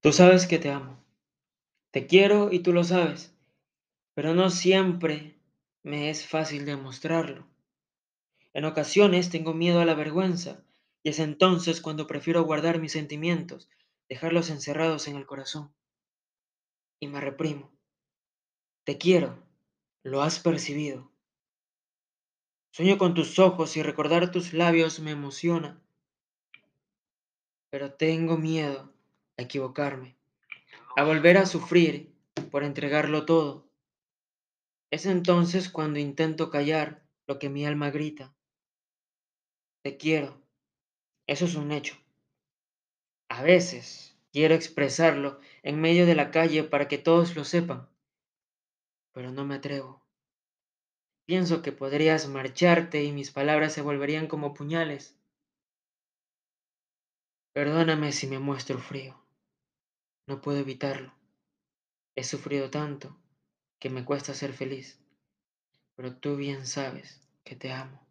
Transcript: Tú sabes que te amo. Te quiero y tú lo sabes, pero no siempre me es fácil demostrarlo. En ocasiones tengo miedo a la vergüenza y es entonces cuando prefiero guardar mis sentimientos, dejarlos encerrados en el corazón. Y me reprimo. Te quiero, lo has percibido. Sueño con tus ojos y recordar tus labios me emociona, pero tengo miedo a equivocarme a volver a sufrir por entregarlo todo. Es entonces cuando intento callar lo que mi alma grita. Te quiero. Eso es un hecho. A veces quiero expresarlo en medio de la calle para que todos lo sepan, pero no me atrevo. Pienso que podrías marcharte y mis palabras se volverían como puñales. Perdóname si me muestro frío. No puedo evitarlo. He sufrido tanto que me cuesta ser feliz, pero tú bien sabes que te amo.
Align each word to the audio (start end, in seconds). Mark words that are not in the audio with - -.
Tú 0.00 0.12
sabes 0.12 0.46
que 0.46 0.60
te 0.60 0.70
amo. 0.70 1.04
Te 1.90 2.06
quiero 2.06 2.52
y 2.52 2.60
tú 2.60 2.72
lo 2.72 2.84
sabes, 2.84 3.34
pero 4.14 4.32
no 4.32 4.48
siempre 4.48 5.40
me 5.82 6.08
es 6.08 6.24
fácil 6.24 6.64
demostrarlo. 6.64 7.48
En 8.52 8.64
ocasiones 8.64 9.28
tengo 9.30 9.54
miedo 9.54 9.80
a 9.80 9.84
la 9.84 9.94
vergüenza 9.94 10.62
y 11.02 11.08
es 11.08 11.18
entonces 11.18 11.80
cuando 11.80 12.06
prefiero 12.06 12.44
guardar 12.44 12.78
mis 12.78 12.92
sentimientos, 12.92 13.68
dejarlos 14.08 14.50
encerrados 14.50 15.08
en 15.08 15.16
el 15.16 15.26
corazón. 15.26 15.74
Y 17.00 17.08
me 17.08 17.20
reprimo. 17.20 17.72
Te 18.84 18.98
quiero, 18.98 19.42
lo 20.04 20.22
has 20.22 20.38
percibido. 20.38 21.10
Sueño 22.70 22.98
con 22.98 23.14
tus 23.14 23.40
ojos 23.40 23.76
y 23.76 23.82
recordar 23.82 24.30
tus 24.30 24.52
labios 24.52 25.00
me 25.00 25.10
emociona, 25.10 25.82
pero 27.70 27.94
tengo 27.94 28.36
miedo 28.36 28.94
a 29.38 29.42
equivocarme 29.42 30.18
a 30.98 31.04
volver 31.04 31.38
a 31.38 31.46
sufrir 31.46 32.12
por 32.50 32.64
entregarlo 32.64 33.24
todo. 33.24 33.70
Es 34.90 35.06
entonces 35.06 35.68
cuando 35.68 36.00
intento 36.00 36.50
callar 36.50 37.06
lo 37.28 37.38
que 37.38 37.48
mi 37.48 37.64
alma 37.64 37.90
grita. 37.90 38.34
Te 39.84 39.96
quiero. 39.96 40.42
Eso 41.28 41.44
es 41.44 41.54
un 41.54 41.70
hecho. 41.70 41.96
A 43.28 43.44
veces 43.44 44.18
quiero 44.32 44.56
expresarlo 44.56 45.38
en 45.62 45.80
medio 45.80 46.04
de 46.04 46.16
la 46.16 46.32
calle 46.32 46.64
para 46.64 46.88
que 46.88 46.98
todos 46.98 47.36
lo 47.36 47.44
sepan, 47.44 47.88
pero 49.12 49.30
no 49.30 49.44
me 49.44 49.54
atrevo. 49.54 50.04
Pienso 51.26 51.62
que 51.62 51.70
podrías 51.70 52.26
marcharte 52.26 53.04
y 53.04 53.12
mis 53.12 53.30
palabras 53.30 53.72
se 53.72 53.82
volverían 53.82 54.26
como 54.26 54.52
puñales. 54.52 55.16
Perdóname 57.52 58.10
si 58.10 58.26
me 58.26 58.40
muestro 58.40 58.78
frío. 58.78 59.27
No 60.28 60.42
puedo 60.42 60.58
evitarlo. 60.58 61.14
He 62.14 62.22
sufrido 62.22 62.68
tanto 62.68 63.16
que 63.80 63.88
me 63.88 64.04
cuesta 64.04 64.34
ser 64.34 64.52
feliz, 64.52 65.00
pero 65.96 66.16
tú 66.16 66.36
bien 66.36 66.66
sabes 66.66 67.26
que 67.44 67.56
te 67.56 67.72
amo. 67.72 68.07